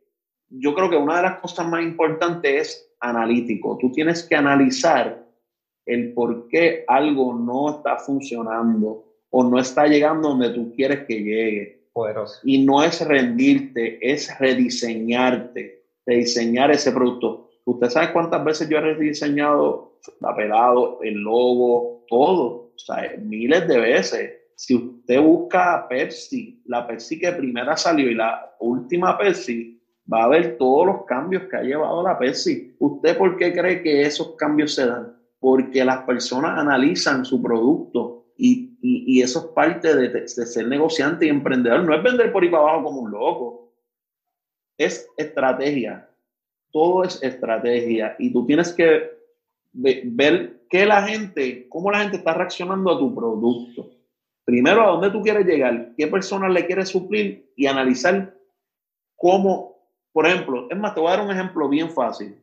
[0.50, 3.78] yo creo que una de las cosas más importantes es analítico.
[3.80, 5.28] Tú tienes que analizar
[5.86, 11.22] el por qué algo no está funcionando o no está llegando donde tú quieres que
[11.22, 11.84] llegue.
[11.94, 12.40] Poderoso.
[12.44, 17.43] Y no es rendirte, es rediseñarte, rediseñar ese producto.
[17.66, 23.68] Usted sabe cuántas veces yo he rediseñado la pelado, el logo, todo, o sea, miles
[23.68, 24.34] de veces.
[24.56, 30.28] Si usted busca Pepsi, la Pepsi que primera salió y la última Pepsi, va a
[30.30, 32.76] ver todos los cambios que ha llevado la Pepsi.
[32.80, 35.16] ¿Usted por qué cree que esos cambios se dan?
[35.40, 41.26] Porque las personas analizan su producto y, y, eso es parte de, de, ser negociante
[41.26, 41.84] y emprendedor.
[41.84, 43.74] No es vender por ahí para abajo como un loco.
[44.78, 46.10] Es estrategia.
[46.74, 48.18] Todo es estrategia.
[48.20, 49.14] Y tú tienes que
[49.72, 53.92] ver qué la gente, cómo la gente está reaccionando a tu producto.
[54.44, 58.36] Primero, a dónde tú quieres llegar, qué personas le quieres suplir y analizar
[59.16, 59.74] cómo
[60.14, 62.40] por ejemplo, es más, te voy a dar un ejemplo bien fácil.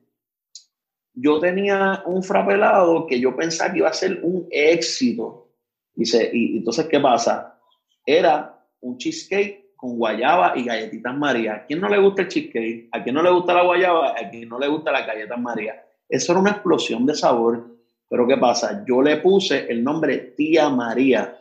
[1.14, 5.52] Yo tenía un frapelado que yo pensaba que iba a ser un éxito.
[5.94, 7.58] Y, y entonces, ¿qué pasa?
[8.04, 11.54] Era un cheesecake con guayaba y galletitas María.
[11.54, 12.88] ¿A quién no le gusta el cheesecake?
[12.92, 14.10] ¿A quién no le gusta la guayaba?
[14.10, 15.82] ¿A quién no le gusta la galletas María?
[16.06, 17.66] Eso era una explosión de sabor.
[18.06, 18.84] Pero ¿qué pasa?
[18.86, 21.34] Yo le puse el nombre Tía María.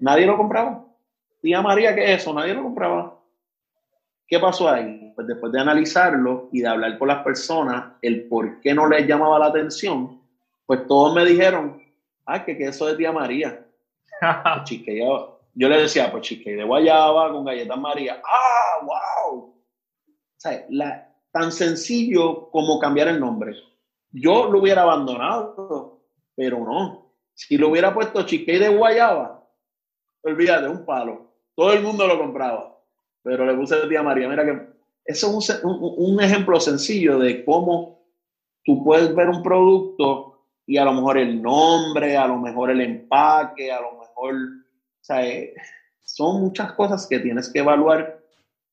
[0.00, 0.84] Nadie lo compraba.
[1.40, 2.34] Tía María, ¿qué es eso?
[2.34, 3.20] Nadie lo compraba.
[4.26, 5.12] ¿Qué pasó ahí?
[5.14, 9.06] Pues después de analizarlo y de hablar con las personas, el por qué no les
[9.06, 10.20] llamaba la atención,
[10.66, 11.80] pues todos me dijeron,
[12.24, 13.64] ah, que queso de tía María.
[14.86, 18.22] yo, yo le decía, pues chique de guayaba con galletas María.
[18.24, 19.38] ¡Ah, wow!
[19.38, 19.54] O
[20.36, 20.66] sea,
[21.32, 23.56] tan sencillo como cambiar el nombre.
[24.12, 26.02] Yo lo hubiera abandonado,
[26.36, 27.12] pero no.
[27.34, 29.44] Si lo hubiera puesto chique de guayaba,
[30.22, 31.32] olvídate, un palo.
[31.54, 32.76] Todo el mundo lo compraba
[33.26, 34.28] pero le puse a tía María.
[34.28, 34.68] Mira que
[35.04, 38.06] eso es un, ejemplo sencillo de cómo
[38.64, 42.80] tú puedes ver un producto y a lo mejor el nombre, a lo mejor el
[42.80, 44.36] empaque, a lo mejor,
[45.06, 45.54] sea, eh,
[46.04, 48.20] son muchas cosas que tienes que evaluar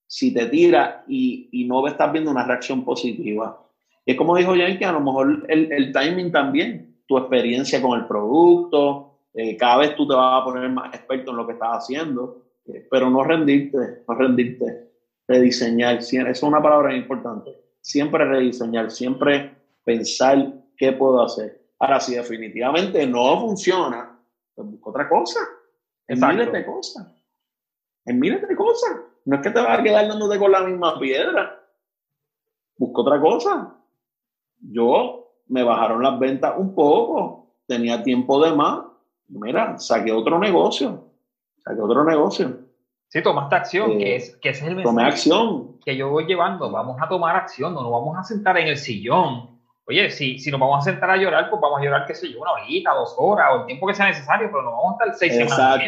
[0.08, 3.60] si te tira y, y no estás viendo una reacción positiva.
[4.06, 7.82] Y es como dijo Jen, que a lo mejor el, el, timing también, tu experiencia
[7.82, 11.48] con el producto, eh, cada vez tú te vas a poner más experto en lo
[11.48, 12.44] que estás haciendo
[12.90, 14.92] pero no rendirte, no rendirte,
[15.28, 21.62] rediseñar, eso es una palabra importante, siempre rediseñar, siempre pensar qué puedo hacer.
[21.80, 24.18] Ahora, si definitivamente no funciona,
[24.56, 25.40] pues busca otra cosa,
[26.08, 27.08] en miles de cosas,
[28.06, 28.92] en miles de cosas.
[29.26, 31.62] No es que te vas a quedar dándote con la misma piedra,
[32.78, 33.78] busca otra cosa.
[34.60, 38.86] Yo me bajaron las ventas un poco, tenía tiempo de más,
[39.28, 41.14] mira, saqué otro negocio
[41.72, 42.60] que otro negocio.
[43.08, 45.80] Sí, tomaste acción, que, eh, es, que ese es el mensaje tomé acción.
[45.86, 46.72] que yo voy llevando.
[46.72, 49.53] Vamos a tomar acción, no nos vamos a sentar en el sillón.
[49.86, 52.32] Oye, si, si nos vamos a sentar a llorar, pues vamos a llorar, qué sé
[52.32, 55.04] yo, una horita, dos horas, o el tiempo que sea necesario, pero no vamos a
[55.06, 55.82] estar seis semanas.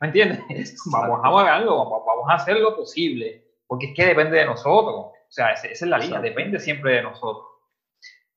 [0.00, 0.76] ¿Me entiendes?
[0.92, 4.94] Vamos a moverlo, vamos, a hacer lo posible, porque es que depende de nosotros.
[4.94, 7.44] O sea, esa, es la línea, depende siempre de nosotros.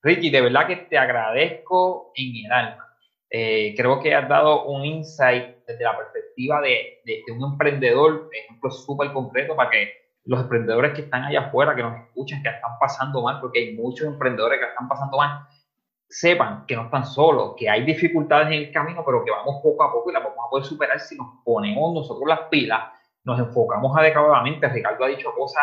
[0.02, 2.88] Ricky, de verdad que te agradezco en el alma.
[3.30, 8.70] Eh, creo que has dado un insight desde la perspectiva de, de, un emprendedor, ejemplo
[8.70, 12.78] súper concreto para que los emprendedores que están allá afuera, que nos escuchan, que están
[12.78, 15.46] pasando mal, porque hay muchos emprendedores que están pasando mal,
[16.08, 19.82] sepan que no están solos, que hay dificultades en el camino, pero que vamos poco
[19.82, 22.82] a poco y las vamos a poder superar si nos ponemos nosotros las pilas,
[23.24, 24.68] nos enfocamos adecuadamente.
[24.68, 25.62] Ricardo ha dicho cosas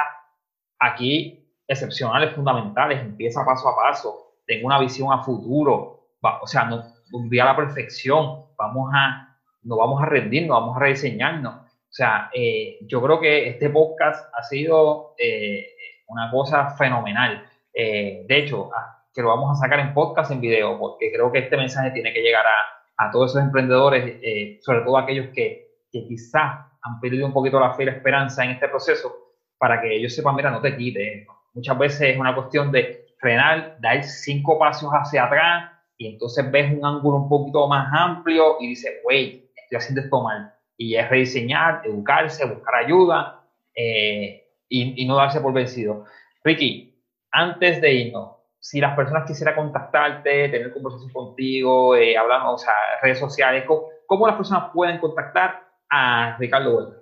[0.79, 6.83] aquí excepcionales, fundamentales, empieza paso a paso, tengo una visión a futuro, o sea, no,
[7.29, 11.68] día a la perfección, vamos a, no vamos a rendirnos, vamos a rediseñarnos.
[11.89, 15.69] O sea, eh, yo creo que este podcast ha sido eh,
[16.07, 17.43] una cosa fenomenal.
[17.73, 21.31] Eh, de hecho, ah, que lo vamos a sacar en podcast, en video, porque creo
[21.31, 25.29] que este mensaje tiene que llegar a, a todos esos emprendedores, eh, sobre todo aquellos
[25.33, 29.11] que, que quizás han perdido un poquito la fe y la esperanza en este proceso,
[29.57, 31.25] para que ellos sepan, mira, no te quites.
[31.53, 36.71] Muchas veces es una cuestión de frenar, dar cinco pasos hacia atrás y entonces ves
[36.71, 40.53] un ángulo un poquito más amplio y dices, wey, estoy haciendo esto mal.
[40.81, 43.43] Y es rediseñar, educarse, buscar ayuda
[43.75, 46.05] eh, y, no darse por vencido.
[46.41, 46.95] Ricky,
[47.31, 52.57] antes de irnos, si las personas quisieran contactarte, tener conversación contigo, eh, hablando, o
[53.01, 56.99] redes sociales, ¿cómo, ¿cómo, las personas pueden contactar a Ricardo Huerta?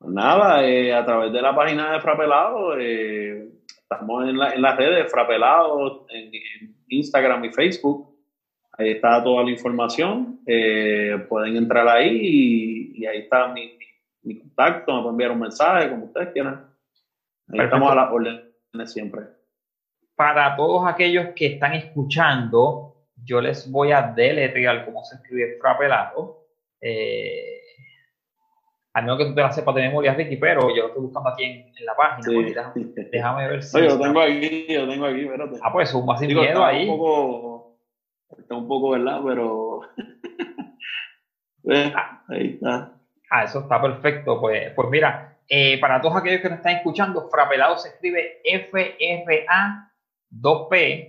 [0.00, 4.76] Nada, eh, a través de la página de Frapelado, eh, estamos en, la, en, las
[4.76, 6.32] redes Frapelado, en,
[6.88, 8.13] Instagram y Facebook.
[8.76, 10.40] Ahí está toda la información.
[10.46, 13.86] Eh, pueden entrar ahí y, y ahí está mi, mi,
[14.22, 14.92] mi, contacto.
[14.94, 16.54] Me pueden enviar un mensaje, como ustedes quieran.
[17.48, 17.76] Ahí Perfecto.
[17.76, 19.22] estamos a las órdenes siempre.
[20.16, 26.46] Para todos aquellos que están escuchando, yo les voy a deletrear cómo se escribe Frapelado.
[26.80, 27.54] Eh,
[28.92, 31.30] a menos que tú te la sepas de memoria, Ricky, pero yo lo estoy buscando
[31.30, 32.22] aquí en, en la página.
[32.22, 32.42] Sí.
[32.44, 33.76] Déjame, déjame, ver si.
[33.76, 35.56] Oye, lo tengo aquí, lo tengo aquí, espérate.
[35.62, 36.88] Ah, pues un sin miedo ahí.
[36.88, 37.53] Un poco,
[38.38, 39.20] está un poco, ¿verdad?
[39.24, 39.80] Pero.
[41.94, 42.92] ah, ahí está.
[43.30, 44.40] Ah, eso está perfecto.
[44.40, 49.88] Pues, pues mira, eh, para todos aquellos que nos están escuchando, Frapelado se escribe F-R-A-2-P,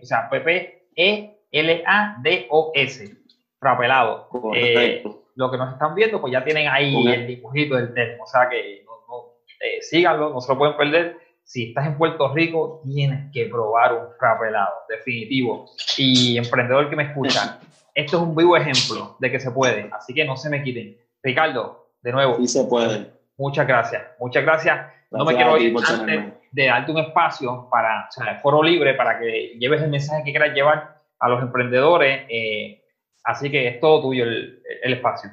[0.01, 1.45] o sea, P-P-E-L-A-D-O-S.
[3.59, 4.29] Frapelado.
[4.53, 5.03] Eh,
[5.35, 7.13] lo que nos están viendo, pues ya tienen ahí okay.
[7.13, 8.23] el dibujito del termo.
[8.23, 11.17] O sea que no, no, eh, síganlo, no se lo pueden perder.
[11.45, 15.67] Si estás en Puerto Rico, tienes que probar un frapelado, definitivo.
[15.97, 17.59] Y emprendedor que me escucha,
[17.95, 19.89] esto es un vivo ejemplo de que se puede.
[19.93, 20.97] Así que no se me quiten.
[21.23, 22.35] Ricardo, de nuevo.
[22.37, 23.11] Sí se puede.
[23.37, 24.03] Muchas gracias.
[24.19, 24.75] Muchas gracias.
[24.75, 26.33] gracias no me quiero ir antes tenerme.
[26.51, 30.23] de darte un espacio para, o sea, el foro libre para que lleves el mensaje
[30.25, 32.25] que quieras llevar a los emprendedores.
[32.27, 32.81] Eh,
[33.25, 35.31] Así que es todo tuyo el, el espacio.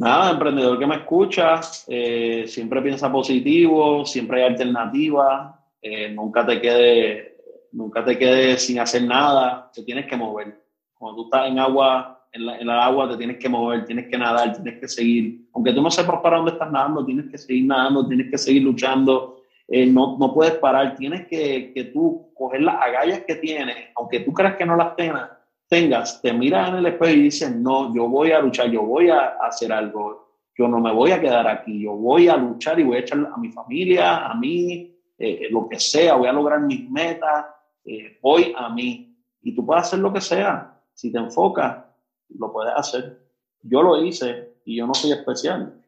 [0.00, 6.58] Nada, emprendedor que me escucha, eh, siempre piensa positivo, siempre hay alternativas, eh, nunca te
[6.58, 7.30] quedes
[7.72, 10.58] nunca te sin hacer nada, te tienes que mover.
[10.94, 14.08] Cuando tú estás en agua, en, la, en el agua te tienes que mover, tienes
[14.08, 15.48] que nadar, tienes que seguir.
[15.52, 18.62] Aunque tú no sepas para dónde estás nadando, tienes que seguir nadando, tienes que seguir
[18.62, 19.42] luchando.
[19.68, 24.20] Eh, no, no puedes parar, tienes que, que tú coger las agallas que tienes, aunque
[24.20, 25.30] tú creas que no las tengas,
[25.70, 29.08] tengas, te miras en el espejo y dices, no, yo voy a luchar, yo voy
[29.08, 32.82] a hacer algo, yo no me voy a quedar aquí, yo voy a luchar y
[32.82, 36.60] voy a echar a mi familia, a mí, eh, lo que sea, voy a lograr
[36.60, 37.46] mis metas,
[37.84, 39.16] eh, voy a mí.
[39.42, 41.84] Y tú puedes hacer lo que sea, si te enfocas,
[42.30, 43.28] lo puedes hacer.
[43.62, 45.80] Yo lo hice y yo no soy especial.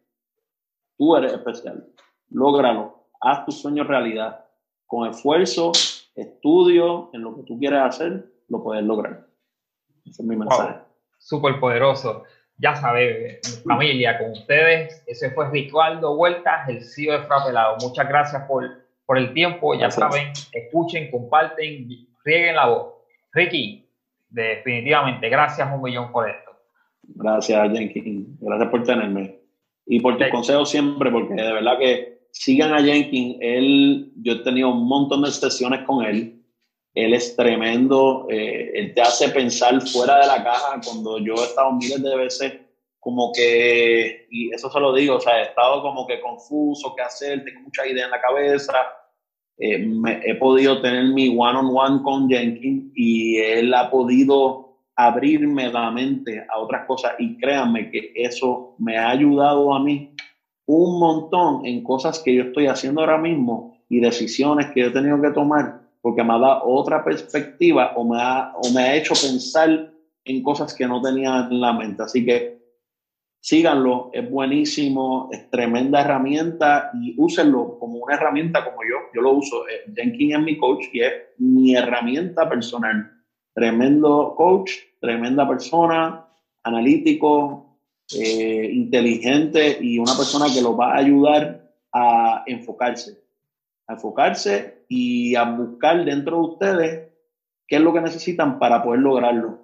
[0.96, 1.88] Tú eres especial.
[2.30, 4.44] Lógralo, haz tus sueños realidad.
[4.86, 5.72] Con esfuerzo,
[6.14, 9.31] estudio, en lo que tú quieres hacer, lo puedes lograr.
[10.04, 10.72] Ese es mi mensaje.
[10.72, 10.82] Wow,
[11.18, 12.24] Súper poderoso.
[12.58, 17.76] Ya sabes, familia, con ustedes, ese fue Ricardo Vueltas, el CEO de Frapelado.
[17.80, 18.68] Muchas gracias por,
[19.06, 19.74] por el tiempo.
[19.74, 20.12] Ya gracias.
[20.12, 21.88] saben, escuchen, comparten,
[22.24, 22.94] rieguen la voz.
[23.32, 23.88] Ricky,
[24.28, 26.52] definitivamente, gracias un millón por esto.
[27.02, 28.38] Gracias, Jenkins.
[28.40, 29.38] Gracias por tenerme.
[29.86, 33.36] Y por tus consejos siempre, porque de verdad que sigan a Jenkins.
[33.40, 36.41] Él, yo he tenido un montón de sesiones con él
[36.94, 40.80] él es tremendo, eh, él te hace pensar fuera de la caja.
[40.84, 42.52] Cuando yo he estado miles de veces
[43.00, 47.02] como que, y eso se lo digo, o sea, he estado como que confuso, qué
[47.02, 48.74] hacer, tengo muchas ideas en la cabeza,
[49.58, 49.84] eh,
[50.24, 55.90] he podido tener mi one-on-one -on -one con Jenkins y él ha podido abrirme la
[55.90, 57.14] mente a otras cosas.
[57.18, 60.14] Y créanme que eso me ha ayudado a mí
[60.66, 65.20] un montón en cosas que yo estoy haciendo ahora mismo y decisiones que he tenido
[65.20, 69.14] que tomar porque me ha dado otra perspectiva o me ha, o me ha hecho
[69.14, 69.92] pensar
[70.24, 72.02] en cosas que no tenía en la mente.
[72.02, 72.60] Así que
[73.40, 78.96] síganlo, es buenísimo, es tremenda herramienta y úsenlo como una herramienta como yo.
[79.14, 79.66] Yo lo uso.
[79.68, 83.10] Eh, Jenkins es mi coach y es mi herramienta personal.
[83.54, 86.26] Tremendo coach, tremenda persona,
[86.64, 87.78] analítico,
[88.18, 93.22] eh, inteligente y una persona que lo va a ayudar a enfocarse.
[93.92, 97.08] Enfocarse y a buscar dentro de ustedes
[97.66, 99.60] qué es lo que necesitan para poder lograrlo.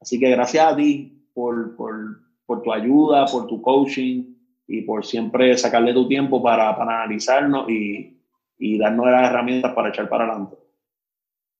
[0.00, 1.94] Así que gracias a ti por, por,
[2.46, 4.34] por tu ayuda, por tu coaching
[4.66, 8.20] y por siempre sacarle tu tiempo para, para analizarnos y,
[8.58, 10.56] y darnos las herramientas para echar para adelante.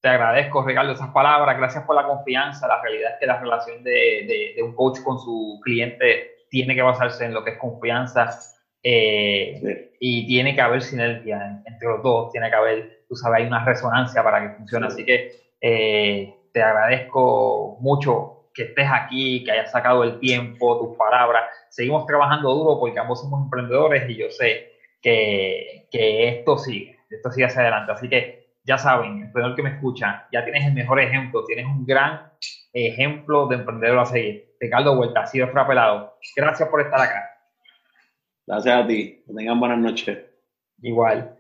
[0.01, 1.59] Te agradezco, Ricardo, esas palabras.
[1.59, 2.67] Gracias por la confianza.
[2.67, 6.75] La realidad es que la relación de, de, de, un coach con su cliente tiene
[6.75, 8.31] que basarse en lo que es confianza
[8.83, 13.47] Eh, y tiene que haber sinergia entre los dos, tiene que haber, tú sabes, hay
[13.47, 14.87] una resonancia para que funcione.
[14.87, 20.97] Así que eh, te agradezco mucho que estés aquí, que hayas sacado el tiempo, tus
[20.97, 21.45] palabras.
[21.69, 24.73] Seguimos trabajando duro porque ambos somos emprendedores y yo sé
[25.03, 27.93] que, que esto sigue, esto sigue hacia adelante.
[27.93, 31.67] Así que ya saben, el emprendedor que me escucha, ya tienes el mejor ejemplo, tienes
[31.67, 32.33] un gran
[32.73, 34.55] ejemplo de emprendedor a seguir.
[34.61, 36.19] Ricardo Vuelta, ha sido frapelado.
[36.37, 37.30] Gracias por estar acá.
[38.51, 39.23] Gracias a ti.
[39.25, 40.19] Que tengan buenas noches.
[40.83, 41.40] Igual.